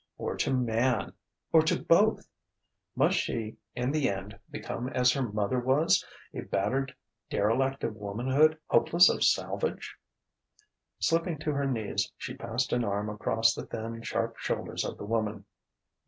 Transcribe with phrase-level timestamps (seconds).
[0.17, 1.13] Or to Man?
[1.53, 2.27] Or to both?...
[2.95, 6.95] Must she in the end become as her mother was, a battered
[7.29, 9.95] derelict of womanhood, hopeless of salvage?
[10.97, 15.05] Slipping to her knees, she passed an arm across the thin, sharp shoulders of the
[15.05, 15.45] woman.